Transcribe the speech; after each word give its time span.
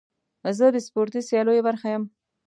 زه 0.57 0.65
د 0.75 0.77
سپورتي 0.85 1.21
سیالیو 1.29 1.65
برخه 1.67 1.87
یم. 1.93 2.03